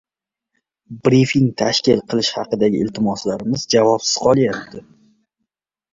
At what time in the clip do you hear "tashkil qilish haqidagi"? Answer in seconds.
1.61-2.81